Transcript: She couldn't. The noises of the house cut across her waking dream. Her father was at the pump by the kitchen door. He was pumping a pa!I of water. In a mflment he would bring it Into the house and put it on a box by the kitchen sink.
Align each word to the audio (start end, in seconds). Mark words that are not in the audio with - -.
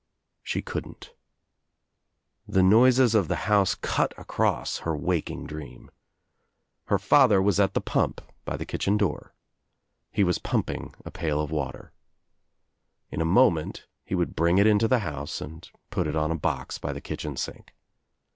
She 0.41 0.63
couldn't. 0.63 1.11
The 2.47 2.63
noises 2.63 3.13
of 3.13 3.27
the 3.27 3.35
house 3.45 3.75
cut 3.75 4.17
across 4.17 4.79
her 4.79 4.97
waking 4.97 5.45
dream. 5.45 5.91
Her 6.85 6.97
father 6.97 7.39
was 7.39 7.59
at 7.59 7.75
the 7.75 7.81
pump 7.81 8.19
by 8.43 8.57
the 8.57 8.65
kitchen 8.65 8.97
door. 8.97 9.35
He 10.11 10.23
was 10.23 10.39
pumping 10.39 10.95
a 11.05 11.11
pa!I 11.11 11.29
of 11.29 11.51
water. 11.51 11.93
In 13.11 13.21
a 13.21 13.25
mflment 13.27 13.83
he 14.03 14.15
would 14.15 14.35
bring 14.35 14.57
it 14.57 14.65
Into 14.65 14.87
the 14.87 15.01
house 15.05 15.39
and 15.39 15.69
put 15.91 16.07
it 16.07 16.15
on 16.15 16.31
a 16.31 16.35
box 16.35 16.79
by 16.79 16.93
the 16.93 17.01
kitchen 17.01 17.37
sink. 17.37 17.75